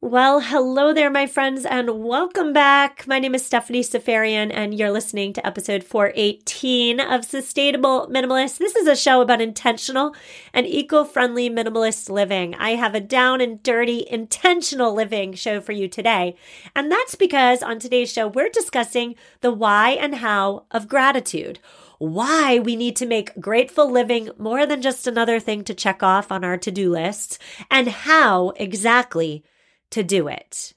[0.00, 3.04] Well, hello there, my friends, and welcome back.
[3.08, 8.58] My name is Stephanie Seferian, and you're listening to episode 418 of Sustainable Minimalist.
[8.58, 10.14] This is a show about intentional
[10.54, 12.54] and eco friendly minimalist living.
[12.54, 16.36] I have a down and dirty intentional living show for you today.
[16.76, 21.58] And that's because on today's show, we're discussing the why and how of gratitude
[21.98, 26.30] why we need to make grateful living more than just another thing to check off
[26.30, 27.40] on our to do lists,
[27.72, 29.42] and how exactly
[29.90, 30.74] to do it.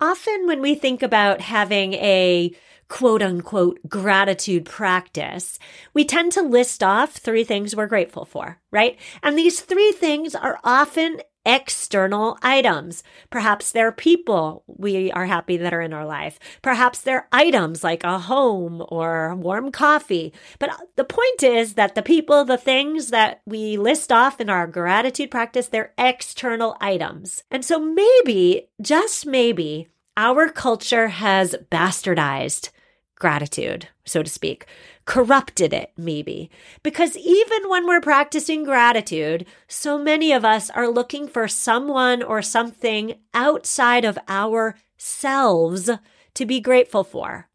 [0.00, 2.54] Often, when we think about having a
[2.88, 5.58] quote unquote gratitude practice,
[5.92, 8.98] we tend to list off three things we're grateful for, right?
[9.22, 13.02] And these three things are often external items.
[13.30, 16.38] Perhaps they're people we are happy that are in our life.
[16.60, 20.34] Perhaps they're items like a home or warm coffee.
[20.58, 24.66] But the point is that the people, the things that we list off in our
[24.66, 27.42] gratitude practice, they're external items.
[27.50, 32.68] And so maybe, just maybe, our culture has bastardized
[33.16, 34.66] gratitude, so to speak
[35.08, 36.50] corrupted it, maybe.
[36.82, 42.42] Because even when we're practicing gratitude, so many of us are looking for someone or
[42.42, 45.88] something outside of ourselves
[46.34, 47.48] to be grateful for.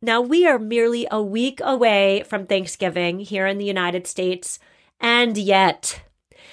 [0.00, 4.60] Now, we are merely a week away from Thanksgiving here in the United States,
[5.00, 6.02] and yet,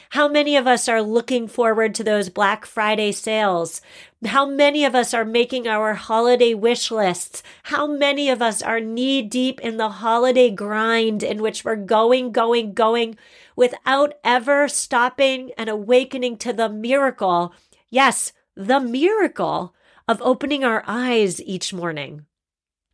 [0.09, 3.81] how many of us are looking forward to those Black Friday sales?
[4.25, 7.43] How many of us are making our holiday wish lists?
[7.63, 12.31] How many of us are knee deep in the holiday grind in which we're going,
[12.31, 13.15] going, going
[13.55, 17.53] without ever stopping and awakening to the miracle?
[17.91, 19.75] Yes, the miracle
[20.07, 22.25] of opening our eyes each morning.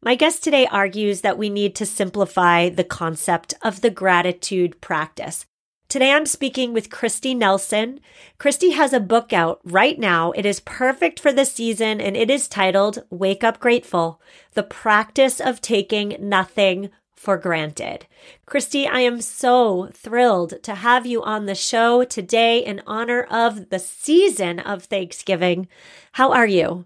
[0.02, 5.46] My guest today argues that we need to simplify the concept of the gratitude practice.
[5.94, 8.00] Today I'm speaking with Kristi Nelson.
[8.40, 10.32] Kristi has a book out right now.
[10.32, 14.20] It is perfect for the season and it is titled Wake Up Grateful
[14.54, 18.08] The Practice of Taking Nothing for Granted.
[18.48, 23.70] Kristi, I am so thrilled to have you on the show today in honor of
[23.70, 25.68] the season of Thanksgiving.
[26.14, 26.86] How are you?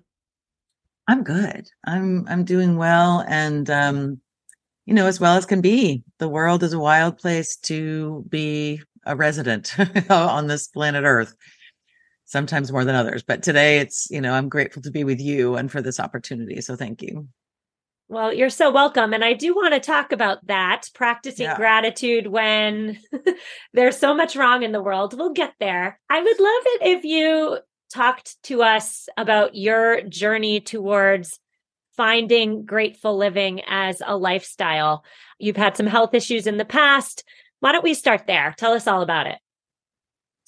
[1.07, 1.69] I'm good.
[1.85, 4.19] I'm I'm doing well and um
[4.85, 6.03] you know as well as can be.
[6.19, 9.75] The world is a wild place to be a resident
[10.09, 11.35] on this planet Earth,
[12.25, 13.23] sometimes more than others.
[13.23, 16.61] But today it's, you know, I'm grateful to be with you and for this opportunity.
[16.61, 17.27] So thank you.
[18.09, 19.13] Well, you're so welcome.
[19.13, 21.57] And I do want to talk about that practicing yeah.
[21.57, 22.99] gratitude when
[23.73, 25.17] there's so much wrong in the world.
[25.17, 25.99] We'll get there.
[26.09, 27.59] I would love it if you
[27.93, 31.39] talked to us about your journey towards
[31.97, 35.03] finding grateful living as a lifestyle.
[35.39, 37.25] You've had some health issues in the past.
[37.59, 38.53] Why don't we start there?
[38.57, 39.37] Tell us all about it.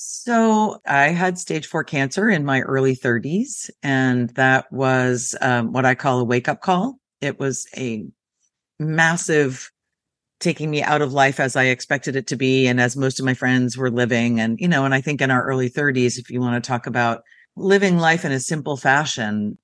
[0.02, 5.86] So I had stage four cancer in my early 30s, and that was um, what
[5.86, 7.00] I call a wake up call.
[7.20, 8.06] It was a
[8.80, 9.70] massive
[10.40, 13.26] taking me out of life as I expected it to be, and as most of
[13.26, 14.40] my friends were living.
[14.40, 16.88] And, you know, and I think in our early 30s, if you want to talk
[16.88, 17.24] about
[17.58, 19.58] living life in a simple fashion,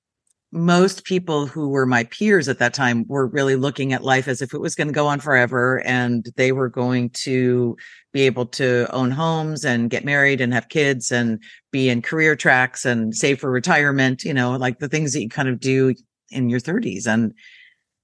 [0.56, 4.40] most people who were my peers at that time were really looking at life as
[4.40, 7.76] if it was going to go on forever and they were going to
[8.14, 11.42] be able to own homes and get married and have kids and
[11.72, 15.28] be in career tracks and save for retirement, you know, like the things that you
[15.28, 15.94] kind of do
[16.30, 17.06] in your 30s.
[17.06, 17.34] And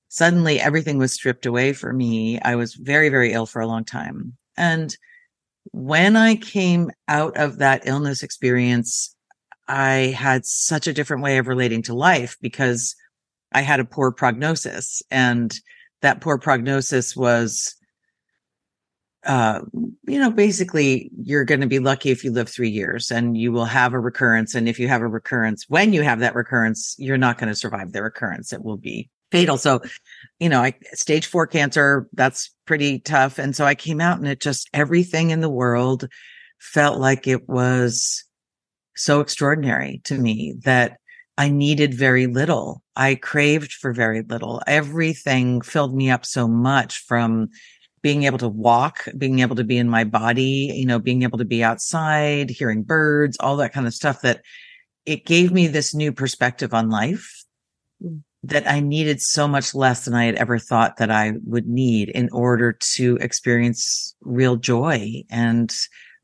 [0.08, 2.38] suddenly everything was stripped away for me.
[2.40, 4.36] I was very, very ill for a long time.
[4.58, 4.94] And
[5.70, 9.16] when I came out of that illness experience,
[9.68, 12.94] I had such a different way of relating to life because
[13.52, 15.54] I had a poor prognosis and
[16.00, 17.76] that poor prognosis was
[19.24, 19.60] uh,
[20.08, 23.52] you know, basically, you're going to be lucky if you live three years and you
[23.52, 24.54] will have a recurrence.
[24.54, 27.54] And if you have a recurrence, when you have that recurrence, you're not going to
[27.54, 28.52] survive the recurrence.
[28.52, 29.58] It will be fatal.
[29.58, 29.80] So,
[30.40, 33.38] you know, I stage four cancer, that's pretty tough.
[33.38, 36.08] And so I came out and it just everything in the world
[36.58, 38.24] felt like it was
[38.94, 40.98] so extraordinary to me that
[41.38, 42.82] I needed very little.
[42.94, 44.60] I craved for very little.
[44.66, 47.48] Everything filled me up so much from
[48.02, 51.38] being able to walk, being able to be in my body, you know, being able
[51.38, 54.42] to be outside, hearing birds, all that kind of stuff that
[55.06, 57.44] it gave me this new perspective on life
[58.02, 58.22] mm.
[58.42, 62.08] that I needed so much less than I had ever thought that I would need
[62.08, 65.72] in order to experience real joy and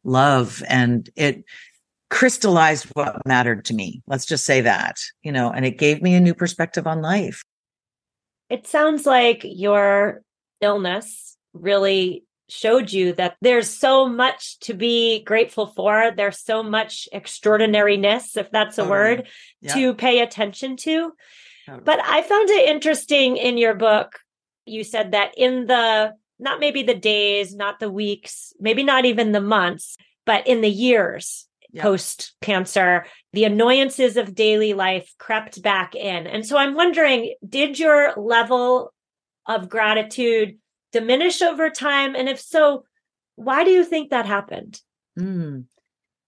[0.04, 0.62] love.
[0.68, 1.44] And it
[2.10, 4.02] crystallized what mattered to me.
[4.06, 7.42] Let's just say that, you know, and it gave me a new perspective on life.
[8.48, 10.22] It sounds like your
[10.60, 16.12] illness really showed you that there's so much to be grateful for.
[16.16, 18.90] There's so much extraordinariness, if that's a totally.
[18.90, 19.28] word,
[19.60, 19.74] yeah.
[19.74, 21.12] to pay attention to.
[21.84, 24.20] But I found it interesting in your book.
[24.64, 29.32] You said that in the, not maybe the days, not the weeks, maybe not even
[29.32, 31.82] the months, but in the years yeah.
[31.82, 36.26] post cancer, the annoyances of daily life crept back in.
[36.26, 38.92] And so I'm wondering, did your level
[39.46, 40.58] of gratitude
[40.92, 42.14] diminish over time?
[42.14, 42.84] And if so,
[43.36, 44.80] why do you think that happened?
[45.18, 45.64] Mm.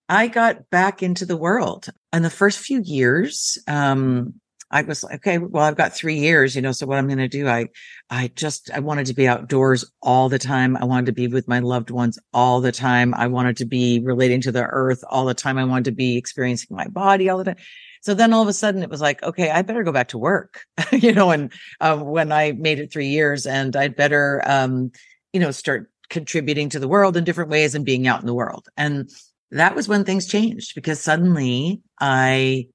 [0.09, 1.89] I got back into the world.
[2.13, 4.40] In the first few years, um,
[4.71, 7.19] I was like, okay, well, I've got three years, you know, so what I'm going
[7.19, 7.69] to do, I,
[8.09, 10.77] I just, I wanted to be outdoors all the time.
[10.77, 13.13] I wanted to be with my loved ones all the time.
[13.15, 15.59] I wanted to be relating to the earth all the time.
[15.59, 17.57] I wanted to be experiencing my body all the time.
[18.03, 20.19] So then all of a sudden it was like, okay, I better go back to
[20.19, 24.93] work, you know, and uh, when I made it three years and I'd better, um,
[25.33, 28.35] you know, start contributing to the world in different ways and being out in the
[28.35, 28.69] world.
[28.77, 29.11] And
[29.51, 32.69] that was when things changed because suddenly I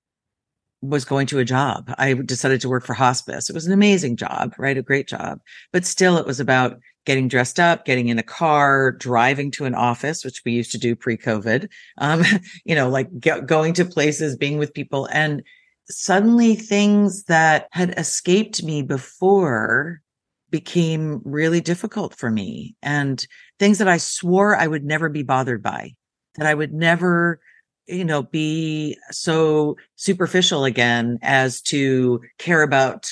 [0.89, 1.93] was going to a job.
[1.97, 3.49] I decided to work for hospice.
[3.49, 4.77] It was an amazing job, right?
[4.77, 5.39] A great job,
[5.71, 9.75] but still it was about getting dressed up, getting in a car, driving to an
[9.75, 11.69] office, which we used to do pre-COVID.
[11.99, 12.23] Um,
[12.65, 15.43] you know, like going to places, being with people and
[15.89, 20.01] suddenly things that had escaped me before
[20.49, 23.27] became really difficult for me and
[23.59, 25.93] things that I swore I would never be bothered by,
[26.35, 27.39] that I would never
[27.87, 33.11] you know be so superficial again as to care about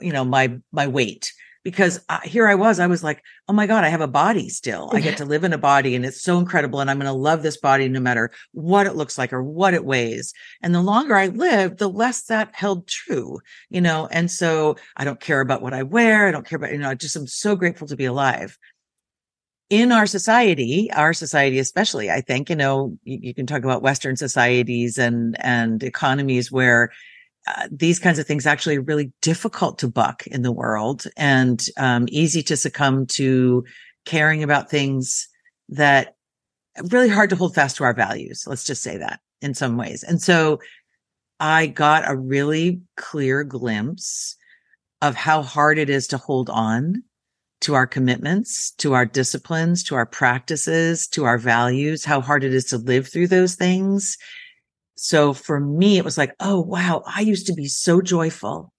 [0.00, 1.32] you know my my weight
[1.62, 4.48] because I, here I was, I was like, oh my God, I have a body
[4.48, 4.90] still.
[4.92, 6.80] I get to live in a body and it's so incredible.
[6.80, 9.74] And I'm going to love this body no matter what it looks like or what
[9.74, 10.32] it weighs.
[10.62, 14.08] And the longer I lived, the less that held true, you know?
[14.10, 16.26] And so I don't care about what I wear.
[16.26, 18.56] I don't care about, you know, I just am so grateful to be alive.
[19.70, 23.82] In our society, our society especially, I think, you know, you, you can talk about
[23.82, 26.90] Western societies and, and economies where
[27.46, 31.66] uh, these kinds of things actually are really difficult to buck in the world and
[31.78, 33.64] um, easy to succumb to
[34.04, 35.28] caring about things
[35.68, 36.16] that
[36.90, 38.44] really hard to hold fast to our values.
[38.46, 40.02] Let's just say that in some ways.
[40.02, 40.60] And so
[41.38, 44.36] I got a really clear glimpse
[45.00, 47.04] of how hard it is to hold on
[47.60, 52.54] to our commitments, to our disciplines, to our practices, to our values, how hard it
[52.54, 54.16] is to live through those things
[55.02, 58.70] so for me, it was like, oh, wow, I used to be so joyful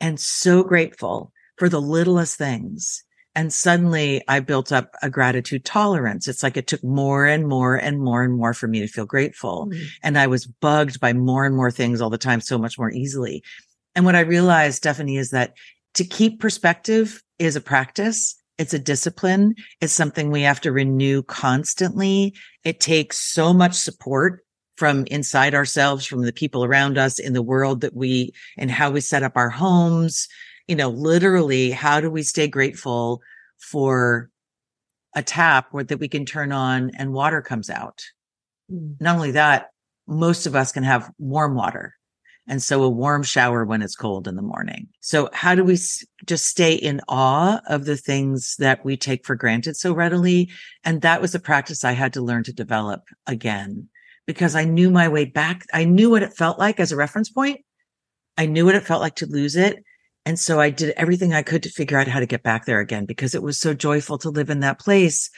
[0.00, 3.04] and so grateful for the littlest things.
[3.34, 6.28] And suddenly I built up a gratitude tolerance.
[6.28, 9.04] It's like it took more and more and more and more for me to feel
[9.04, 9.66] grateful.
[9.66, 9.84] Mm-hmm.
[10.02, 12.90] And I was bugged by more and more things all the time, so much more
[12.90, 13.42] easily.
[13.94, 15.52] And what I realized, Stephanie, is that
[15.96, 18.36] to keep perspective is a practice.
[18.58, 19.54] It's a discipline.
[19.80, 22.34] It's something we have to renew constantly.
[22.64, 24.44] It takes so much support
[24.76, 28.90] from inside ourselves, from the people around us in the world that we and how
[28.90, 30.28] we set up our homes.
[30.68, 33.22] You know, literally, how do we stay grateful
[33.58, 34.30] for
[35.14, 38.02] a tap where that we can turn on and water comes out?
[38.70, 39.00] Mm.
[39.00, 39.70] Not only that,
[40.06, 41.95] most of us can have warm water.
[42.48, 44.88] And so a warm shower when it's cold in the morning.
[45.00, 45.78] So how do we
[46.26, 50.50] just stay in awe of the things that we take for granted so readily?
[50.84, 53.88] And that was a practice I had to learn to develop again
[54.26, 55.66] because I knew my way back.
[55.72, 57.60] I knew what it felt like as a reference point.
[58.38, 59.82] I knew what it felt like to lose it.
[60.24, 62.80] And so I did everything I could to figure out how to get back there
[62.80, 65.30] again because it was so joyful to live in that place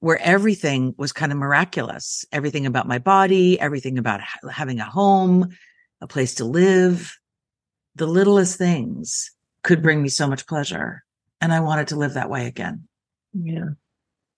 [0.00, 2.24] where everything was kind of miraculous.
[2.32, 5.48] Everything about my body, everything about having a home,
[6.00, 7.16] a place to live,
[7.94, 9.30] the littlest things
[9.62, 11.02] could bring me so much pleasure.
[11.40, 12.88] And I wanted to live that way again.
[13.32, 13.70] Yeah.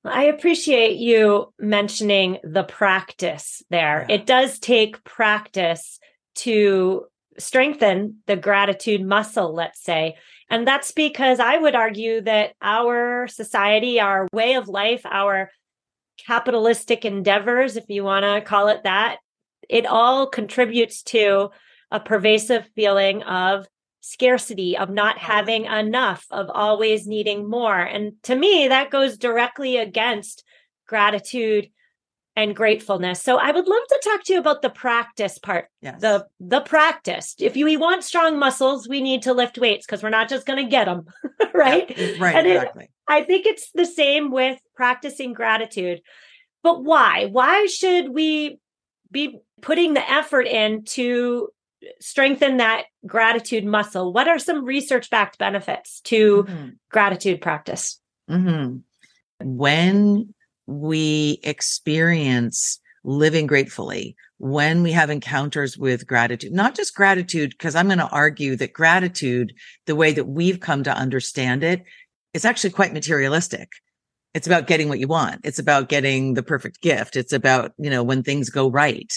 [0.05, 4.07] I appreciate you mentioning the practice there.
[4.09, 4.17] Yeah.
[4.17, 5.99] It does take practice
[6.37, 7.07] to
[7.39, 10.17] strengthen the gratitude muscle, let's say.
[10.51, 15.51] And that's because I would argue that our society, our way of life, our
[16.27, 19.19] capitalistic endeavors, if you want to call it that,
[19.69, 21.51] it all contributes to
[21.91, 23.67] a pervasive feeling of
[24.01, 27.79] scarcity, of not having enough, of always needing more.
[27.79, 30.45] And to me, that goes directly against
[30.87, 31.71] gratitude
[32.39, 33.21] and gratefulness.
[33.21, 35.69] So I would love to talk to you about the practice part.
[35.83, 36.01] Yes.
[36.01, 37.35] The the practice.
[37.41, 40.47] If you we want strong muscles, we need to lift weights because we're not just
[40.47, 41.07] going to get them,
[41.55, 41.93] right?
[41.99, 42.85] Yeah, right, and exactly.
[42.85, 46.01] It, I think it's the same with practicing gratitude.
[46.63, 47.27] But why?
[47.27, 48.59] Why should we
[49.11, 51.49] be putting the effort in to
[52.01, 54.13] strengthen that gratitude muscle?
[54.13, 56.69] What are some research backed benefits to mm-hmm.
[56.91, 58.01] gratitude practice?
[58.31, 58.79] Mm-hmm.
[59.41, 60.35] When
[60.67, 67.87] we experience living gratefully when we have encounters with gratitude, not just gratitude, because I'm
[67.87, 69.53] going to argue that gratitude,
[69.87, 71.83] the way that we've come to understand it,
[72.33, 73.69] is actually quite materialistic.
[74.35, 75.41] It's about getting what you want.
[75.43, 77.17] It's about getting the perfect gift.
[77.17, 79.13] It's about, you know, when things go right.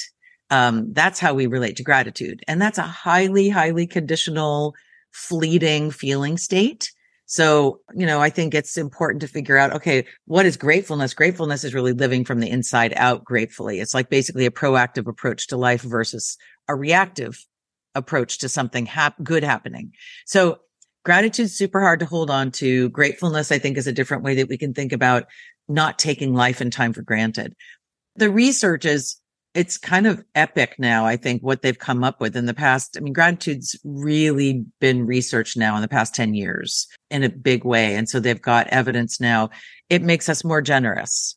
[0.52, 2.44] Um, that's how we relate to gratitude.
[2.48, 4.76] And that's a highly, highly conditional,
[5.12, 6.92] fleeting feeling state.
[7.26, 11.14] So, you know, I think it's important to figure out, okay, what is gratefulness?
[11.14, 13.80] Gratefulness is really living from the inside out gratefully.
[13.80, 17.46] It's like basically a proactive approach to life versus a reactive
[17.96, 19.94] approach to something hap- good happening.
[20.26, 20.60] So
[21.06, 22.90] gratitude's super hard to hold on to.
[22.90, 25.24] Gratefulness, I think, is a different way that we can think about
[25.70, 27.56] not taking life and time for granted.
[28.18, 29.16] The research is
[29.54, 31.06] it's kind of epic now.
[31.06, 32.96] I think what they've come up with in the past.
[32.98, 37.66] I mean, gratitude's really been researched now in the past 10 years in a big
[37.66, 37.96] way.
[37.96, 39.50] And so they've got evidence now.
[39.90, 41.36] It makes us more generous.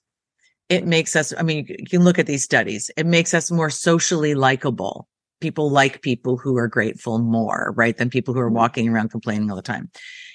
[0.68, 2.90] It makes us, I mean, you can look at these studies.
[2.97, 5.09] It makes us more socially likable.
[5.40, 7.97] People like people who are grateful more, right?
[7.97, 8.56] Than people who are mm-hmm.
[8.56, 9.90] walking around complaining all the time.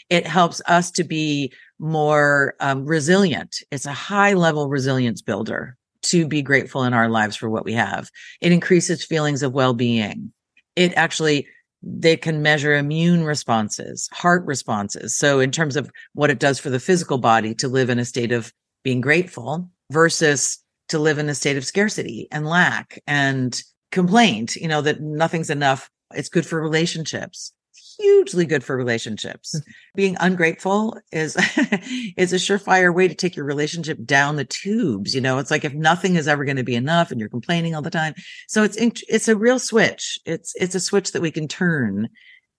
[0.09, 3.63] It helps us to be more um, resilient.
[3.71, 7.73] It's a high level resilience builder to be grateful in our lives for what we
[7.73, 8.09] have.
[8.41, 10.31] It increases feelings of well-being.
[10.75, 11.47] It actually
[11.81, 15.15] they can measure immune responses, heart responses.
[15.15, 18.05] So in terms of what it does for the physical body to live in a
[18.05, 18.51] state of
[18.83, 24.67] being grateful versus to live in a state of scarcity and lack and complaint, you
[24.67, 25.89] know, that nothing's enough.
[26.13, 27.53] It's good for relationships
[27.99, 29.51] hugely good for relationships.
[29.51, 29.71] Hmm.
[29.95, 31.35] Being ungrateful is
[32.17, 35.13] is a surefire way to take your relationship down the tubes.
[35.13, 37.75] You know, it's like if nothing is ever going to be enough and you're complaining
[37.75, 38.13] all the time.
[38.47, 40.19] So it's it's a real switch.
[40.25, 42.09] It's it's a switch that we can turn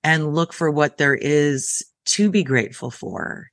[0.03, 3.51] and look for what there is to be grateful for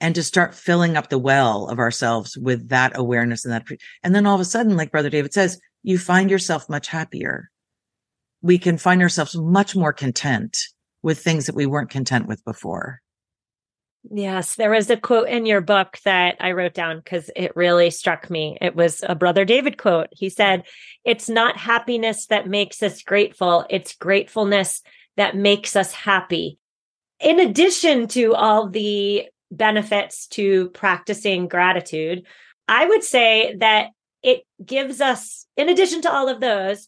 [0.00, 3.66] and to start filling up the well of ourselves with that awareness and that
[4.02, 7.50] and then all of a sudden like brother david says you find yourself much happier
[8.40, 10.68] we can find ourselves much more content
[11.08, 13.00] with things that we weren't content with before.
[14.10, 17.90] Yes, there was a quote in your book that I wrote down because it really
[17.90, 18.58] struck me.
[18.60, 20.08] It was a Brother David quote.
[20.12, 20.64] He said,
[21.04, 24.82] It's not happiness that makes us grateful, it's gratefulness
[25.16, 26.58] that makes us happy.
[27.20, 32.24] In addition to all the benefits to practicing gratitude,
[32.68, 33.88] I would say that
[34.22, 36.86] it gives us, in addition to all of those,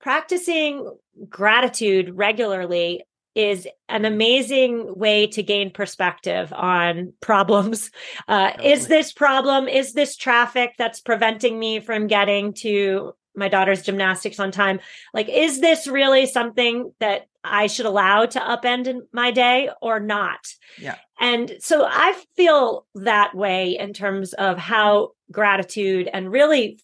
[0.00, 0.90] practicing
[1.28, 3.04] gratitude regularly
[3.34, 7.90] is an amazing way to gain perspective on problems.
[8.28, 13.82] Uh, is this problem, is this traffic that's preventing me from getting to my daughter's
[13.82, 14.80] gymnastics on time?
[15.12, 19.98] Like, is this really something that I should allow to upend in my day or
[19.98, 20.46] not?
[20.78, 20.96] Yeah.
[21.20, 26.78] And so I feel that way in terms of how gratitude and really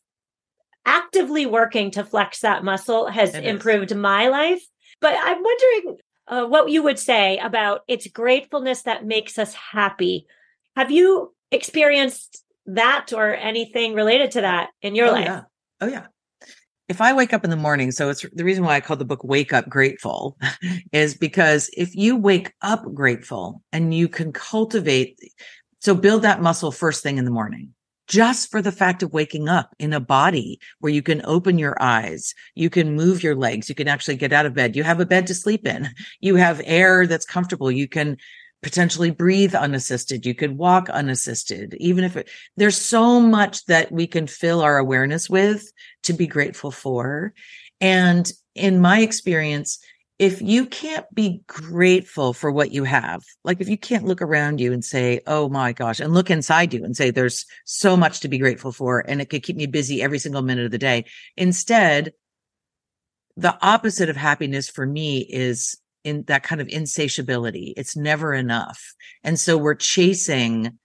[0.87, 3.97] actively working to flex that muscle has it improved is.
[3.97, 4.63] my life.
[5.01, 10.27] But I'm wondering uh, what you would say about it's gratefulness that makes us happy.
[10.77, 15.25] Have you experienced that or anything related to that in your oh, life?
[15.25, 15.43] Yeah.
[15.81, 16.07] Oh, yeah.
[16.89, 19.05] If I wake up in the morning, so it's the reason why I call the
[19.05, 20.39] book Wake Up Grateful
[20.93, 25.19] is because if you wake up grateful and you can cultivate,
[25.81, 27.75] so build that muscle first thing in the morning
[28.09, 31.81] just for the fact of waking up in a body where you can open your
[31.81, 34.75] eyes, you can move your legs, you can actually get out of bed.
[34.75, 35.89] You have a bed to sleep in.
[36.21, 37.71] You have air that's comfortable.
[37.71, 38.17] You can
[38.63, 40.27] potentially breathe unassisted.
[40.27, 44.79] You could walk unassisted, even if it, there's so much that we can fill our
[44.79, 45.71] awareness with
[46.05, 47.35] to be grateful for.
[47.81, 49.79] And in my experience,
[50.19, 54.61] if you can't be grateful for what you have, like if you can't look around
[54.61, 58.21] you and say, Oh my gosh, and look inside you and say, there's so much
[58.21, 59.01] to be grateful for.
[59.09, 61.05] And it could keep me busy every single minute of the day.
[61.37, 62.13] Instead,
[63.37, 67.73] the opposite of happiness for me is in that kind of insatiability.
[67.77, 68.95] It's never enough.
[69.23, 70.79] And so we're chasing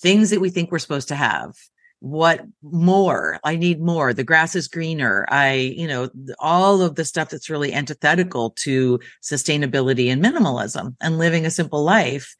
[0.00, 1.54] things that we think we're supposed to have
[2.00, 3.40] what more?
[3.42, 4.12] I need more.
[4.12, 5.26] The grass is greener.
[5.28, 11.18] I you know all of the stuff that's really antithetical to sustainability and minimalism and
[11.18, 12.34] living a simple life.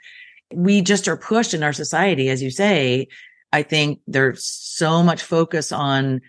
[0.52, 3.08] We just are pushed in our society as you say
[3.52, 6.20] i think there's so much focus on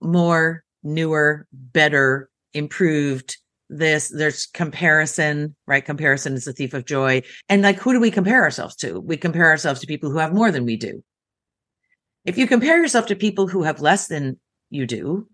[0.00, 3.36] more newer better improved
[3.68, 5.84] this there's comparison right?
[5.84, 7.22] Comparison is the thief of joy.
[7.48, 8.98] And like who do we compare ourselves to?
[8.98, 11.04] We compare ourselves to people who have more than we do
[12.24, 15.28] if you compare yourself to people who have less than you do,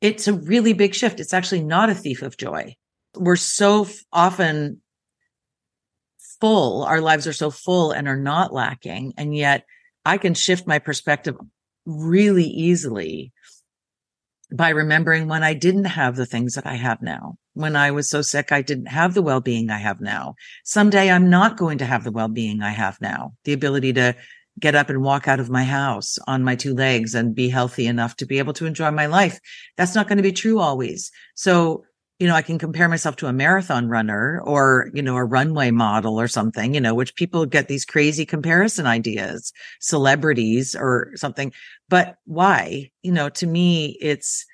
[0.00, 1.20] it's a really big shift.
[1.20, 2.76] It's actually not a thief of joy.
[3.14, 4.80] We're so often
[6.40, 9.12] full, our lives are so full and are not lacking.
[9.16, 9.64] And yet
[10.04, 11.36] I can shift my perspective
[11.84, 13.32] really easily
[14.52, 17.36] by remembering when I didn't have the things that I have now.
[17.54, 20.34] When I was so sick, I didn't have the well being I have now.
[20.64, 24.16] Someday I'm not going to have the well being I have now, the ability to
[24.60, 27.86] get up and walk out of my house on my two legs and be healthy
[27.86, 29.40] enough to be able to enjoy my life.
[29.76, 31.10] That's not going to be true always.
[31.34, 31.84] So,
[32.18, 35.70] you know, I can compare myself to a marathon runner or, you know, a runway
[35.70, 41.52] model or something, you know, which people get these crazy comparison ideas, celebrities or something.
[41.88, 42.90] But why?
[43.02, 44.44] You know, to me, it's,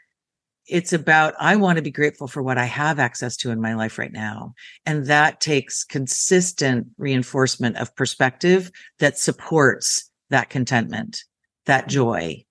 [0.68, 3.75] it's about I want to be grateful for what I have access to in my
[3.75, 4.54] life right now.
[4.85, 11.23] And that takes consistent reinforcement of perspective that supports that contentment,
[11.66, 12.44] that joy,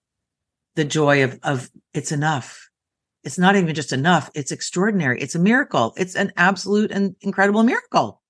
[0.75, 2.69] the joy of, of it's enough.
[3.23, 4.29] It's not even just enough.
[4.35, 5.19] It's extraordinary.
[5.19, 5.93] It's a miracle.
[5.97, 8.21] It's an absolute and incredible miracle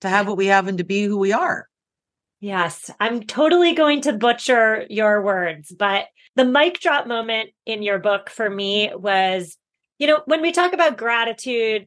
[0.00, 1.68] to have what we have and to be who we are.
[2.44, 7.98] Yes, I'm totally going to butcher your words, but the mic drop moment in your
[7.98, 9.56] book for me was,
[9.98, 11.86] you know, when we talk about gratitude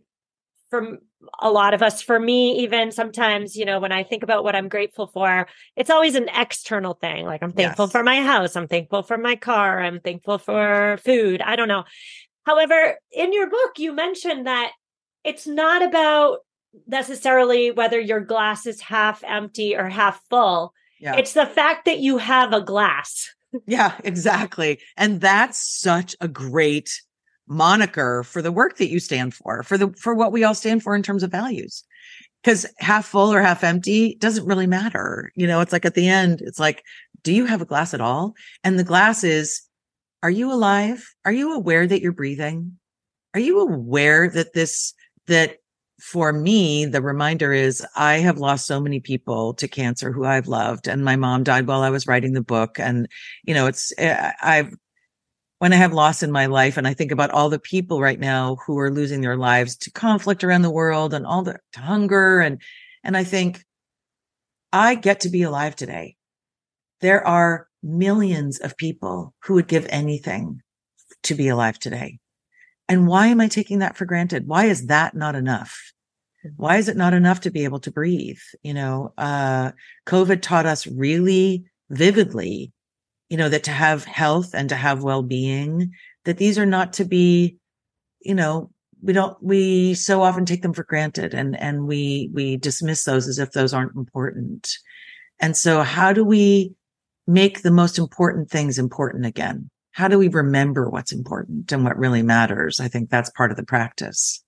[0.72, 0.98] from
[1.40, 4.56] a lot of us, for me, even sometimes, you know, when I think about what
[4.56, 7.28] I'm grateful for, it's always an external thing.
[7.28, 7.92] Like I'm thankful yes.
[7.92, 11.40] for my house, I'm thankful for my car, I'm thankful for food.
[11.40, 11.84] I don't know.
[12.48, 14.72] However, in your book, you mentioned that
[15.24, 16.40] it's not about
[16.86, 20.74] necessarily whether your glass is half empty or half full.
[21.00, 21.16] Yeah.
[21.16, 23.34] It's the fact that you have a glass.
[23.66, 24.80] yeah, exactly.
[24.96, 27.02] And that's such a great
[27.48, 30.84] moniker for the work that you stand for, for the for what we all stand
[30.84, 31.84] for in terms of values.
[32.44, 35.32] Cuz half full or half empty doesn't really matter.
[35.36, 36.84] You know, it's like at the end, it's like
[37.24, 38.36] do you have a glass at all?
[38.64, 39.62] And the glass is
[40.24, 41.08] are you alive?
[41.26, 42.78] Are you aware that you're breathing?
[43.34, 44.94] Are you aware that this
[45.28, 45.58] that
[46.00, 50.48] for me, the reminder is I have lost so many people to cancer who I've
[50.48, 50.88] loved.
[50.88, 52.80] And my mom died while I was writing the book.
[52.80, 53.08] And,
[53.44, 54.74] you know, it's, eh, I've,
[55.60, 58.20] when I have loss in my life and I think about all the people right
[58.20, 62.42] now who are losing their lives to conflict around the world and all the hunger
[62.42, 62.62] and,
[63.04, 63.66] and I think
[64.72, 66.16] I get to be alive today.
[67.02, 70.62] There are millions of people who would give anything
[71.24, 72.20] to be alive today.
[72.90, 74.48] And why am I taking that for granted?
[74.48, 75.92] Why is that not enough?
[76.56, 78.40] Why is it not enough to be able to breathe?
[78.64, 79.72] You know, uh,
[80.06, 82.72] COVID taught us really vividly,
[83.30, 85.92] you know, that to have health and to have well being,
[86.24, 87.58] that these are not to be,
[88.22, 88.72] you know,
[89.02, 93.28] we don't, we so often take them for granted and, and we, we dismiss those
[93.28, 94.78] as if those aren't important.
[95.40, 96.74] And so how do we
[97.28, 99.70] make the most important things important again?
[99.98, 102.80] How do we remember what's important and what really matters?
[102.80, 104.44] I think that's part of the practice.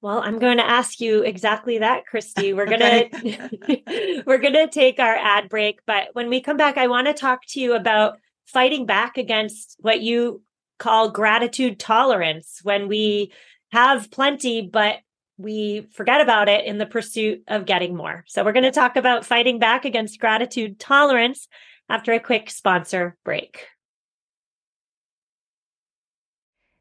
[0.00, 2.56] Well, I'm going to ask you exactly that, Kristi.
[2.56, 6.78] We're going to we're going to take our ad break, but when we come back
[6.78, 8.16] I want to talk to you about
[8.46, 10.40] fighting back against what you
[10.78, 13.32] call gratitude tolerance when we
[13.70, 15.00] have plenty but
[15.36, 18.24] we forget about it in the pursuit of getting more.
[18.28, 21.48] So we're going to talk about fighting back against gratitude tolerance
[21.90, 23.66] after a quick sponsor break.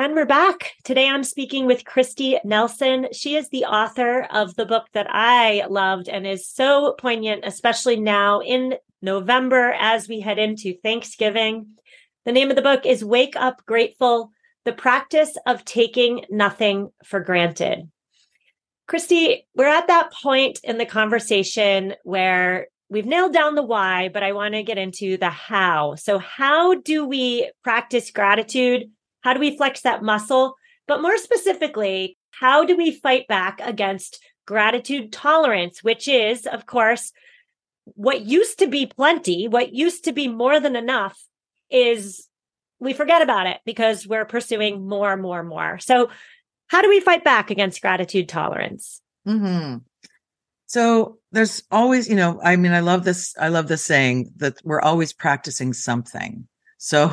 [0.00, 0.74] And we're back.
[0.84, 3.08] Today I'm speaking with Kristi Nelson.
[3.12, 7.96] She is the author of the book that I loved and is so poignant, especially
[7.98, 11.66] now in November as we head into Thanksgiving.
[12.24, 14.30] The name of the book is Wake Up Grateful
[14.64, 17.90] The Practice of Taking Nothing for Granted.
[18.88, 24.22] Kristi, we're at that point in the conversation where we've nailed down the why, but
[24.22, 25.96] I want to get into the how.
[25.96, 28.92] So, how do we practice gratitude?
[29.20, 30.54] How do we flex that muscle?
[30.86, 37.12] But more specifically, how do we fight back against gratitude tolerance, which is, of course,
[37.84, 41.18] what used to be plenty, what used to be more than enough
[41.70, 42.28] is
[42.80, 45.78] we forget about it because we're pursuing more, more, more.
[45.78, 46.10] So,
[46.68, 49.00] how do we fight back against gratitude tolerance?
[49.26, 49.78] Mm-hmm.
[50.68, 53.34] So there's always, you know, I mean, I love this.
[53.40, 56.46] I love this saying that we're always practicing something.
[56.78, 57.12] So,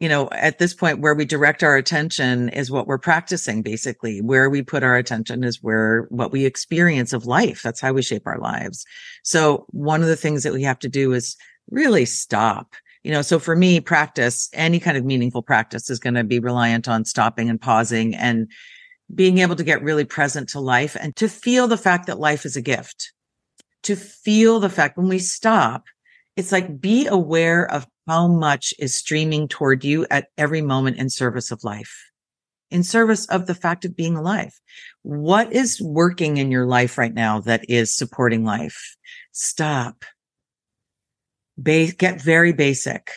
[0.00, 4.20] you know, at this point where we direct our attention is what we're practicing basically.
[4.20, 7.62] Where we put our attention is where what we experience of life.
[7.62, 8.84] That's how we shape our lives.
[9.22, 11.36] So one of the things that we have to do is
[11.70, 12.74] really stop.
[13.02, 16.38] You know, so for me, practice, any kind of meaningful practice is going to be
[16.38, 18.50] reliant on stopping and pausing and
[19.14, 22.44] being able to get really present to life and to feel the fact that life
[22.44, 23.12] is a gift.
[23.84, 25.84] To feel the fact when we stop,
[26.36, 31.10] it's like be aware of how much is streaming toward you at every moment in
[31.10, 32.10] service of life,
[32.70, 34.58] in service of the fact of being alive.
[35.02, 38.96] What is working in your life right now that is supporting life?
[39.32, 40.06] Stop.
[41.58, 43.10] Ba- get very basic.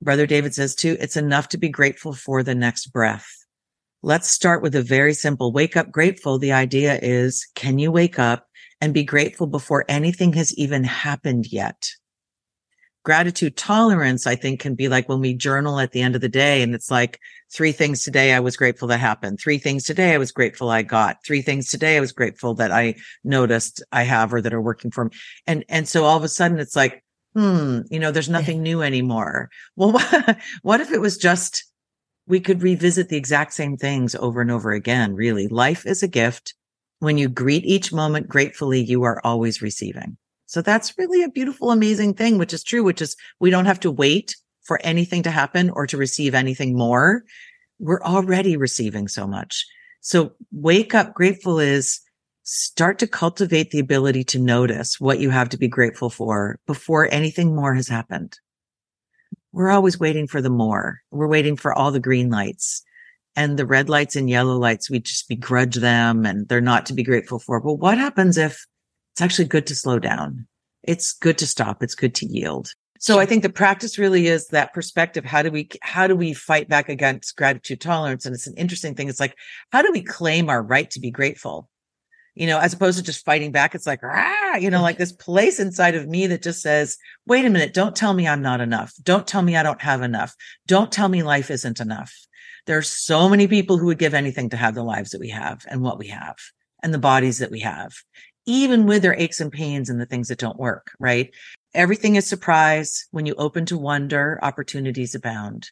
[0.00, 3.28] Brother David says too, it's enough to be grateful for the next breath.
[4.02, 6.38] Let's start with a very simple wake up grateful.
[6.38, 8.46] The idea is, can you wake up
[8.80, 11.88] and be grateful before anything has even happened yet?
[13.04, 16.28] Gratitude tolerance, I think can be like when we journal at the end of the
[16.28, 17.20] day and it's like
[17.52, 19.38] three things today I was grateful that happened.
[19.38, 21.18] Three things today I was grateful I got.
[21.24, 24.90] Three things today I was grateful that I noticed I have or that are working
[24.90, 25.10] for me.
[25.46, 28.80] And, and so all of a sudden it's like, hmm, you know, there's nothing new
[28.80, 29.50] anymore.
[29.76, 31.64] Well, what, what if it was just,
[32.26, 35.14] we could revisit the exact same things over and over again.
[35.14, 36.54] Really, life is a gift.
[37.00, 40.16] When you greet each moment gratefully, you are always receiving.
[40.46, 43.80] So that's really a beautiful, amazing thing, which is true, which is we don't have
[43.80, 47.24] to wait for anything to happen or to receive anything more.
[47.78, 49.66] We're already receiving so much.
[50.00, 52.00] So wake up grateful is
[52.42, 57.08] start to cultivate the ability to notice what you have to be grateful for before
[57.10, 58.38] anything more has happened.
[59.52, 61.00] We're always waiting for the more.
[61.10, 62.82] We're waiting for all the green lights
[63.34, 64.90] and the red lights and yellow lights.
[64.90, 67.60] We just begrudge them and they're not to be grateful for.
[67.60, 68.66] But what happens if
[69.14, 70.46] it's actually good to slow down.
[70.82, 71.82] It's good to stop.
[71.82, 72.68] It's good to yield.
[72.98, 75.24] So I think the practice really is that perspective.
[75.24, 78.26] How do we, how do we fight back against gratitude tolerance?
[78.26, 79.08] And it's an interesting thing.
[79.08, 79.36] It's like,
[79.70, 81.68] how do we claim our right to be grateful?
[82.34, 83.74] you know, as opposed to just fighting back.
[83.74, 87.44] It's like, ah, you know, like this place inside of me that just says, wait
[87.44, 88.92] a minute, don't tell me I'm not enough.
[89.02, 90.34] Don't tell me I don't have enough.
[90.66, 92.12] Don't tell me life isn't enough.
[92.66, 95.64] There's so many people who would give anything to have the lives that we have
[95.68, 96.36] and what we have
[96.82, 97.94] and the bodies that we have,
[98.46, 101.32] even with their aches and pains and the things that don't work, right?
[101.74, 103.06] Everything is surprise.
[103.10, 105.70] When you open to wonder, opportunities abound.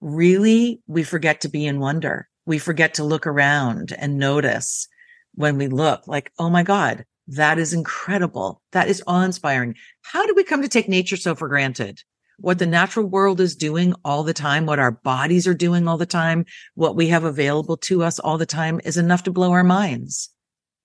[0.00, 2.28] Really, we forget to be in wonder.
[2.46, 4.88] We forget to look around and notice
[5.34, 8.60] when we look like, oh my God, that is incredible.
[8.72, 9.76] That is awe inspiring.
[10.02, 12.02] How do we come to take nature so for granted?
[12.38, 15.98] What the natural world is doing all the time, what our bodies are doing all
[15.98, 16.44] the time,
[16.74, 20.31] what we have available to us all the time is enough to blow our minds.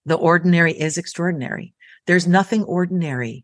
[0.07, 1.73] The ordinary is extraordinary.
[2.05, 3.43] There's nothing ordinary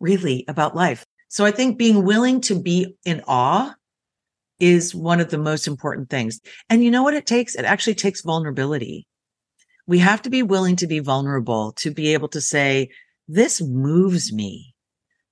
[0.00, 1.06] really about life.
[1.28, 3.76] So I think being willing to be in awe
[4.58, 6.40] is one of the most important things.
[6.68, 7.54] And you know what it takes?
[7.54, 9.06] It actually takes vulnerability.
[9.86, 12.90] We have to be willing to be vulnerable to be able to say,
[13.28, 14.74] this moves me.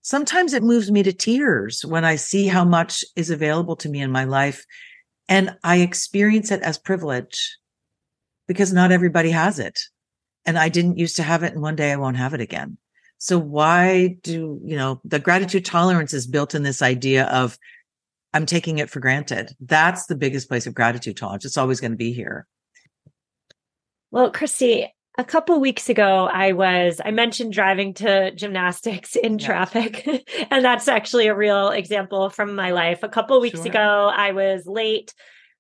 [0.03, 4.01] Sometimes it moves me to tears when I see how much is available to me
[4.01, 4.65] in my life.
[5.29, 7.59] And I experience it as privilege
[8.47, 9.81] because not everybody has it.
[10.49, 11.53] And I didn't used to have it.
[11.53, 12.79] And one day I won't have it again.
[13.19, 17.59] So why do, you know, the gratitude tolerance is built in this idea of
[18.33, 19.55] I'm taking it for granted.
[19.61, 21.45] That's the biggest place of gratitude tolerance.
[21.45, 22.47] It's always going to be here.
[24.11, 30.09] Well, Kristi, a couple weeks ago, I was, I mentioned driving to gymnastics in traffic.
[30.51, 33.03] and that's actually a real example from my life.
[33.03, 33.69] A couple weeks sure.
[33.69, 35.13] ago, I was late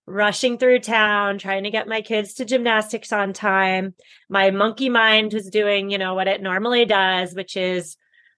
[0.08, 3.94] rushing through town, trying to get my kids to gymnastics on time.
[4.28, 7.96] My monkey mind was doing, you know, what it normally does, which is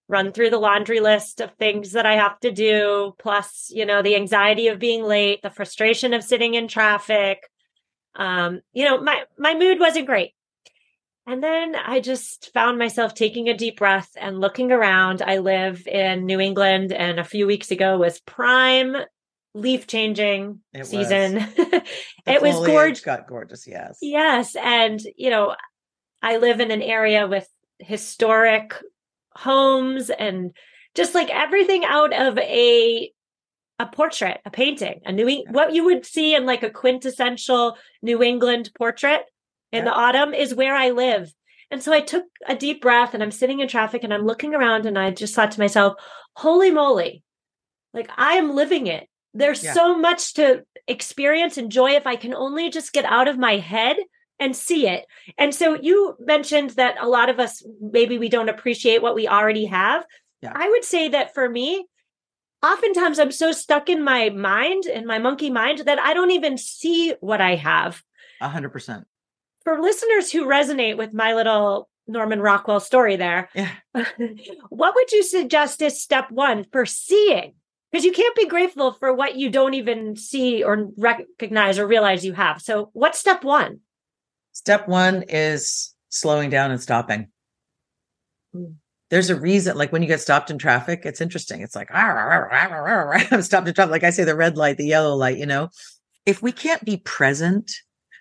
[0.08, 4.02] run through the laundry list of things that I have to do, plus, you know,
[4.02, 7.48] the anxiety of being late, the frustration of sitting in traffic.
[8.16, 10.32] Um, you know, my my mood wasn't great.
[11.26, 15.22] And then I just found myself taking a deep breath and looking around.
[15.22, 18.96] I live in New England and a few weeks ago was prime
[19.54, 21.34] leaf changing it season.
[21.58, 21.82] Was.
[22.26, 23.00] it was gorgeous.
[23.00, 23.98] Got gorgeous, yes.
[24.00, 25.54] Yes, and you know,
[26.22, 28.74] I live in an area with historic
[29.34, 30.52] homes and
[30.94, 33.10] just like everything out of a
[33.78, 35.50] a portrait, a painting, a New yeah.
[35.50, 39.22] what you would see in like a quintessential New England portrait
[39.72, 39.90] in yeah.
[39.90, 41.32] the autumn is where I live.
[41.70, 44.54] And so I took a deep breath and I'm sitting in traffic and I'm looking
[44.54, 45.94] around and I just thought to myself,
[46.34, 47.22] holy moly,
[47.94, 49.08] like I am living it.
[49.32, 49.74] There's yeah.
[49.74, 53.56] so much to experience, and joy if I can only just get out of my
[53.56, 53.96] head
[54.40, 55.06] and see it.
[55.38, 59.28] And so you mentioned that a lot of us maybe we don't appreciate what we
[59.28, 60.04] already have.
[60.42, 60.52] Yeah.
[60.54, 61.86] I would say that for me,
[62.62, 66.56] oftentimes I'm so stuck in my mind, in my monkey mind, that I don't even
[66.56, 68.02] see what I have.
[68.40, 69.06] A hundred percent.
[69.64, 73.70] For listeners who resonate with my little Norman Rockwell story there, yeah.
[74.70, 77.52] what would you suggest is step one for seeing?
[77.90, 82.24] Because you can't be grateful for what you don't even see or recognize or realize
[82.24, 82.62] you have.
[82.62, 83.80] So, what's step one?
[84.52, 87.28] Step one is slowing down and stopping.
[88.54, 88.74] Mm.
[89.10, 91.62] There's a reason, like when you get stopped in traffic, it's interesting.
[91.62, 91.88] It's like,
[93.32, 93.90] I'm stopped in traffic.
[93.90, 95.70] Like I say, the red light, the yellow light, you know,
[96.26, 97.72] if we can't be present,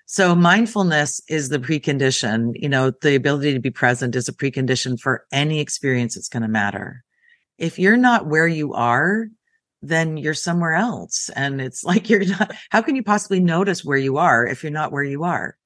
[0.07, 4.99] so mindfulness is the precondition, you know, the ability to be present is a precondition
[4.99, 7.03] for any experience that's going to matter.
[7.59, 9.27] If you're not where you are,
[9.81, 11.29] then you're somewhere else.
[11.35, 14.71] And it's like, you're not, how can you possibly notice where you are if you're
[14.71, 15.57] not where you are?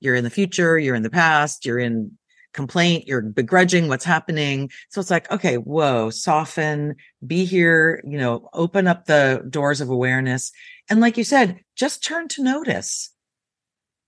[0.00, 2.16] you're in the future, you're in the past, you're in
[2.54, 4.70] complaint, you're begrudging what's happening.
[4.90, 9.90] So it's like, okay, whoa, soften, be here, you know, open up the doors of
[9.90, 10.50] awareness.
[10.88, 13.10] And like you said, just turn to notice.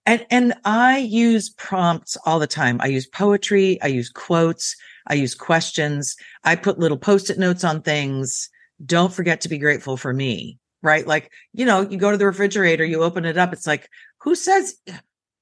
[0.06, 2.80] And, and I use prompts all the time.
[2.80, 3.80] I use poetry.
[3.82, 4.74] I use quotes.
[5.06, 6.16] I use questions.
[6.42, 8.48] I put little post-it notes on things.
[8.84, 11.06] Don't forget to be grateful for me, right?
[11.06, 13.52] Like, you know, you go to the refrigerator, you open it up.
[13.52, 13.88] It's like,
[14.22, 14.74] who says,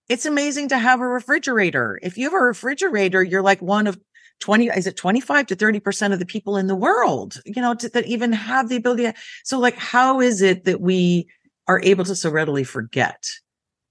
[0.08, 1.98] it's amazing to have a refrigerator.
[2.02, 3.98] If you have a refrigerator, you're like one of
[4.40, 7.88] 20, is it 25 to 30% of the people in the world, you know, to,
[7.90, 9.04] that even have the ability.
[9.04, 11.28] To, so like, how is it that we
[11.66, 13.26] are able to so readily forget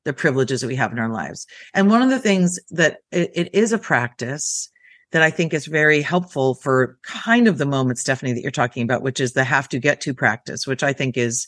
[0.05, 1.45] the privileges that we have in our lives?
[1.73, 4.69] And one of the things that it, it is a practice
[5.11, 8.83] that I think is very helpful for kind of the moment, Stephanie, that you're talking
[8.83, 11.47] about, which is the have to get to practice, which I think is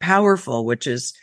[0.00, 1.14] powerful, which is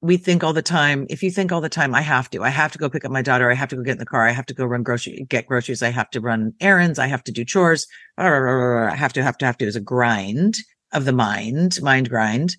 [0.00, 2.48] we think all the time, if you think all the time, I have to, I
[2.48, 3.48] have to go pick up my daughter.
[3.48, 4.26] I have to go get in the car.
[4.26, 5.82] I have to go run grocery, get groceries.
[5.82, 6.98] I have to run errands.
[6.98, 7.86] I have to do chores.
[8.18, 10.56] I have to, have to, have to is a grind
[10.92, 12.56] of the mind, mind grind.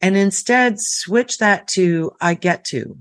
[0.00, 2.96] And instead switch that to I get to.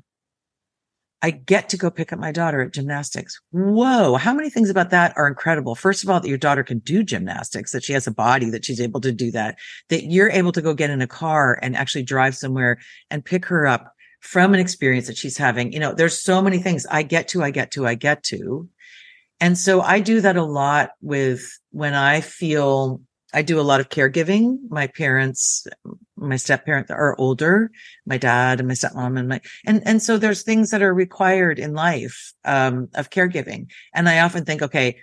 [1.21, 3.39] I get to go pick up my daughter at gymnastics.
[3.51, 4.15] Whoa.
[4.15, 5.75] How many things about that are incredible?
[5.75, 8.63] First of all, that your daughter can do gymnastics, that she has a body, that
[8.63, 9.57] she's able to do that,
[9.89, 12.79] that you're able to go get in a car and actually drive somewhere
[13.09, 15.73] and pick her up from an experience that she's having.
[15.73, 18.69] You know, there's so many things I get to, I get to, I get to.
[19.41, 23.01] And so I do that a lot with when I feel
[23.33, 24.57] I do a lot of caregiving.
[24.69, 25.67] My parents,
[26.19, 27.71] my step parents are older,
[28.05, 31.59] my dad and my stepmom and my, and, and so there's things that are required
[31.59, 33.67] in life, um, of caregiving.
[33.93, 34.97] And I often think, okay,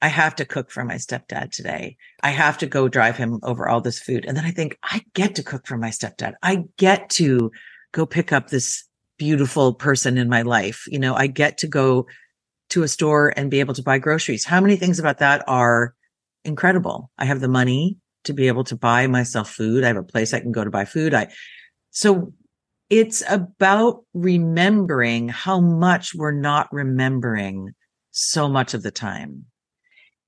[0.00, 1.96] I have to cook for my stepdad today.
[2.22, 4.24] I have to go drive him over all this food.
[4.26, 6.34] And then I think I get to cook for my stepdad.
[6.42, 7.52] I get to
[7.92, 8.84] go pick up this
[9.18, 10.84] beautiful person in my life.
[10.88, 12.06] You know, I get to go
[12.70, 14.44] to a store and be able to buy groceries.
[14.44, 15.94] How many things about that are
[16.44, 17.10] incredible.
[17.18, 19.84] I have the money to be able to buy myself food.
[19.84, 21.14] I have a place I can go to buy food.
[21.14, 21.28] I,
[21.90, 22.32] so
[22.90, 27.72] it's about remembering how much we're not remembering
[28.10, 29.46] so much of the time.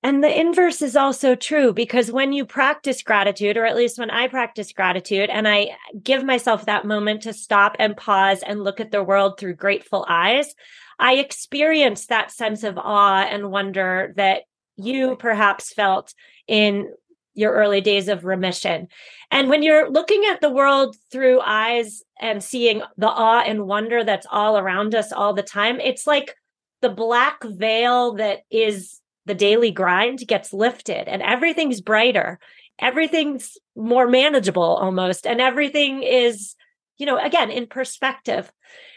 [0.02, 4.11] And the inverse is also true because when you practice gratitude, or at least when
[4.11, 8.80] I practice gratitude and I give myself that moment to stop and pause and look
[8.80, 10.54] at the world through grateful eyes,
[10.98, 14.42] I experience that sense of awe and wonder that
[14.76, 16.12] you perhaps felt
[16.46, 16.92] in
[17.35, 18.88] your early days of remission.
[19.31, 24.05] And when you're looking at the world through eyes and seeing the awe and wonder
[24.05, 26.37] that's all around us all the time, it's like
[26.81, 32.38] the black veil that is the daily grind gets lifted and everything's brighter.
[32.79, 35.27] Everything's more manageable almost.
[35.27, 36.55] And everything is,
[36.99, 38.53] you know, again, in perspective.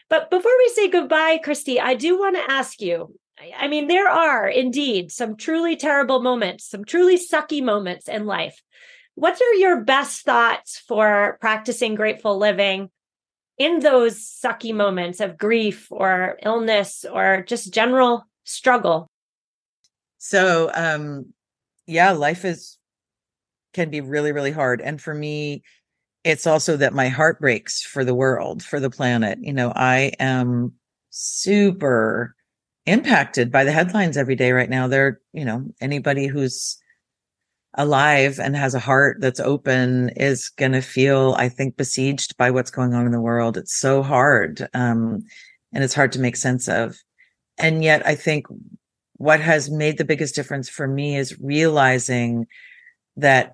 [0.09, 4.09] But before we say goodbye, Kristi, I do want to ask you I mean, there
[4.09, 8.61] are indeed some truly terrible moments, some truly sucky moments in life.
[9.15, 12.89] What are your best thoughts for practicing grateful living
[13.57, 19.07] in those sucky moments of grief or illness or just general struggle?
[20.17, 21.33] So, um,
[21.85, 22.77] yeah, life is
[23.73, 24.81] can be really, really hard.
[24.81, 25.61] And for me,
[26.23, 29.37] it's also that my heart breaks for the world, for the planet.
[29.41, 30.73] You know, I am
[31.11, 32.35] super
[32.87, 34.87] impacted by the headlines every day right now.
[34.87, 36.77] They're, you know, anybody who's
[37.75, 42.49] alive and has a heart that's open is going to feel, I think, besieged by
[42.49, 43.57] what's going on in the world.
[43.57, 44.67] It's so hard.
[44.73, 45.23] Um,
[45.73, 46.97] and it's hard to make sense of.
[47.59, 48.47] And yet I think
[49.15, 52.47] what has made the biggest difference for me is realizing
[53.17, 53.53] that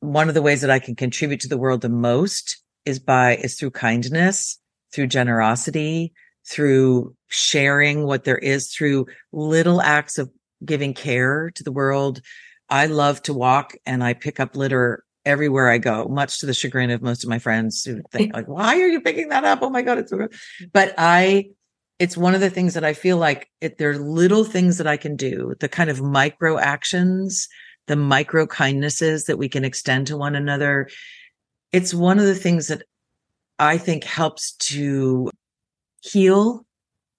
[0.00, 3.36] one of the ways that I can contribute to the world the most is by,
[3.36, 4.58] is through kindness,
[4.92, 6.12] through generosity,
[6.46, 10.30] through sharing what there is through little acts of
[10.64, 12.20] giving care to the world.
[12.68, 16.54] I love to walk and I pick up litter everywhere I go, much to the
[16.54, 19.60] chagrin of most of my friends who think like, why are you picking that up?
[19.62, 20.34] Oh my God, it's so good.
[20.72, 21.50] But I,
[21.98, 24.96] it's one of the things that I feel like there are little things that I
[24.96, 27.48] can do, the kind of micro actions,
[27.86, 30.88] the micro kindnesses that we can extend to one another.
[31.72, 32.82] It's one of the things that
[33.58, 35.30] I think helps to
[36.04, 36.66] heal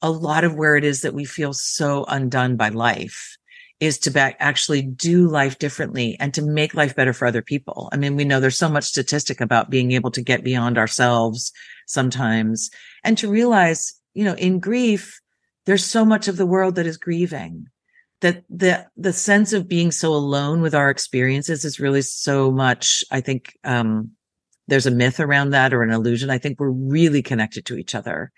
[0.01, 3.37] a lot of where it is that we feel so undone by life
[3.79, 7.89] is to back, actually do life differently and to make life better for other people.
[7.91, 11.51] I mean, we know there's so much statistic about being able to get beyond ourselves
[11.87, 12.69] sometimes
[13.03, 15.19] and to realize, you know, in grief,
[15.65, 17.65] there's so much of the world that is grieving
[18.21, 23.03] that the, the sense of being so alone with our experiences is really so much,
[23.11, 24.11] I think, um,
[24.67, 26.29] there's a myth around that or an illusion.
[26.29, 28.31] I think we're really connected to each other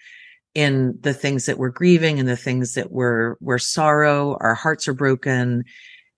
[0.58, 4.88] in the things that we're grieving and the things that we're, we're sorrow, our hearts
[4.88, 5.64] are broken.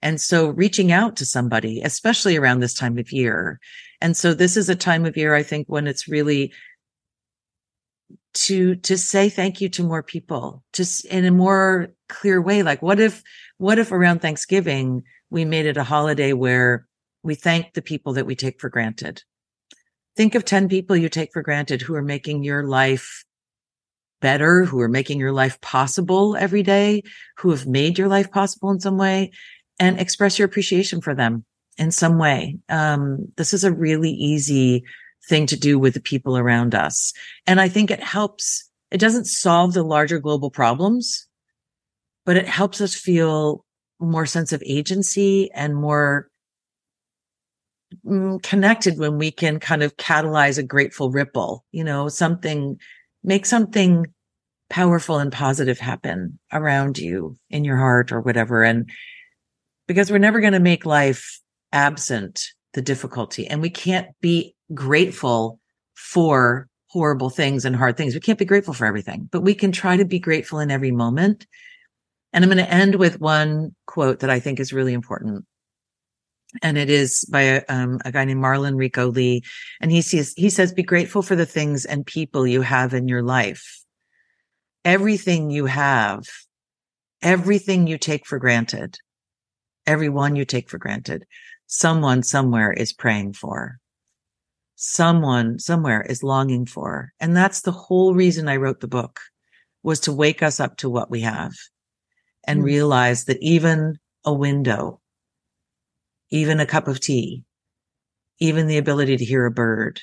[0.01, 3.59] And so reaching out to somebody, especially around this time of year.
[3.99, 6.53] And so this is a time of year, I think, when it's really
[8.35, 12.63] to, to say thank you to more people, just in a more clear way.
[12.63, 13.21] Like what if,
[13.57, 16.87] what if around Thanksgiving we made it a holiday where
[17.23, 19.21] we thank the people that we take for granted?
[20.15, 23.25] Think of 10 people you take for granted who are making your life
[24.19, 27.03] better, who are making your life possible every day,
[27.37, 29.31] who have made your life possible in some way
[29.79, 31.45] and express your appreciation for them
[31.77, 32.57] in some way.
[32.67, 34.83] Um, this is a really easy
[35.27, 37.13] thing to do with the people around us.
[37.47, 38.69] And I think it helps.
[38.91, 41.27] It doesn't solve the larger global problems,
[42.25, 43.65] but it helps us feel
[43.99, 46.29] more sense of agency and more
[48.05, 52.79] mm, connected when we can kind of catalyze a grateful ripple, you know, something
[53.23, 54.07] make something
[54.69, 58.63] powerful and positive happen around you in your heart or whatever.
[58.63, 58.89] And
[59.87, 61.39] because we're never going to make life
[61.71, 62.41] absent
[62.73, 65.59] the difficulty and we can't be grateful
[65.95, 68.13] for horrible things and hard things.
[68.13, 70.91] We can't be grateful for everything, but we can try to be grateful in every
[70.91, 71.45] moment.
[72.33, 75.45] And I'm going to end with one quote that I think is really important.
[76.61, 79.43] And it is by a, um, a guy named Marlon Rico Lee.
[79.81, 83.07] And he says, he says, be grateful for the things and people you have in
[83.07, 83.83] your life.
[84.83, 86.27] Everything you have,
[87.21, 88.97] everything you take for granted,
[89.85, 91.25] everyone you take for granted,
[91.67, 93.79] someone somewhere is praying for
[94.81, 97.11] someone somewhere is longing for.
[97.19, 99.19] And that's the whole reason I wrote the book
[99.83, 101.51] was to wake us up to what we have
[102.47, 102.63] and mm.
[102.63, 105.01] realize that even a window,
[106.29, 107.43] even a cup of tea,
[108.39, 110.01] even the ability to hear a bird,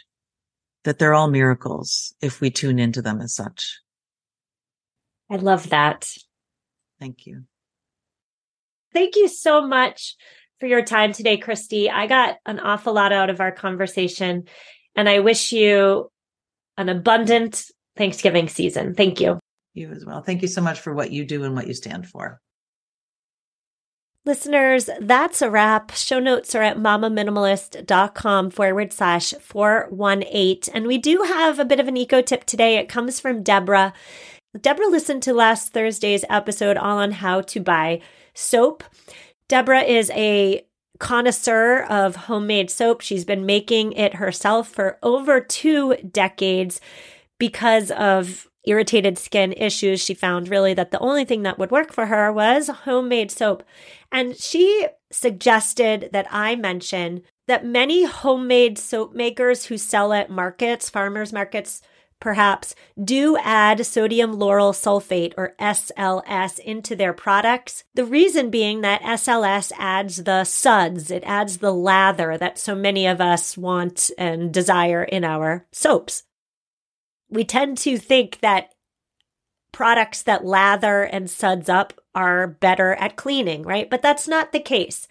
[0.84, 3.80] that they're all miracles if we tune into them as such.
[5.30, 6.08] I love that.
[7.00, 7.44] Thank you.
[8.92, 10.16] Thank you so much
[10.60, 11.90] for your time today, Kristi.
[11.90, 14.44] I got an awful lot out of our conversation,
[14.94, 16.10] and I wish you
[16.78, 17.64] an abundant
[17.96, 18.94] Thanksgiving season.
[18.94, 19.38] Thank you.
[19.74, 20.22] You as well.
[20.22, 22.40] Thank you so much for what you do and what you stand for.
[24.26, 25.92] Listeners, that's a wrap.
[25.92, 30.74] Show notes are at mamaminimalist.com forward slash 418.
[30.74, 32.76] And we do have a bit of an eco tip today.
[32.76, 33.92] It comes from Deborah.
[34.60, 38.00] Deborah listened to last Thursday's episode all on how to buy
[38.34, 38.82] soap.
[39.48, 40.66] Deborah is a
[40.98, 43.02] connoisseur of homemade soap.
[43.02, 46.80] She's been making it herself for over two decades
[47.38, 50.00] because of irritated skin issues.
[50.02, 53.62] She found really that the only thing that would work for her was homemade soap.
[54.12, 60.90] And she suggested that I mention that many homemade soap makers who sell at markets,
[60.90, 61.80] farmers markets,
[62.18, 67.84] perhaps, do add sodium lauryl sulfate or SLS into their products.
[67.94, 73.06] The reason being that SLS adds the suds, it adds the lather that so many
[73.06, 76.24] of us want and desire in our soaps.
[77.28, 78.72] We tend to think that
[79.72, 83.90] products that lather and suds up are better at cleaning, right?
[83.90, 85.06] But that's not the case.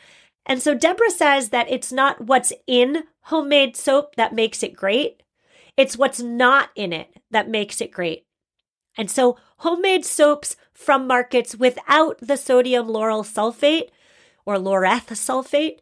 [0.46, 5.22] And so Deborah says that it's not what's in homemade soap that makes it great.
[5.78, 8.26] It's what's not in it that makes it great.
[8.98, 13.90] And so homemade soaps from markets without the sodium lauryl sulfate
[14.46, 15.80] or laureth sulfate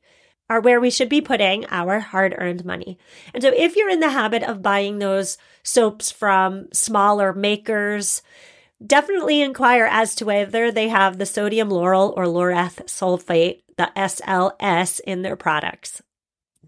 [0.54, 2.96] are where we should be putting our hard earned money.
[3.34, 8.22] And so if you're in the habit of buying those soaps from smaller makers,
[8.86, 15.00] definitely inquire as to whether they have the sodium lauryl or laureth sulfate, the SLS,
[15.00, 16.04] in their products.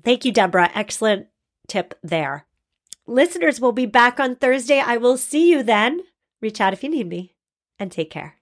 [0.03, 0.71] Thank you, Deborah.
[0.73, 1.27] Excellent
[1.67, 2.47] tip there.
[3.05, 4.79] Listeners we'll be back on Thursday.
[4.79, 6.01] I will see you then.
[6.41, 7.35] Reach out if you need me
[7.77, 8.37] and take care.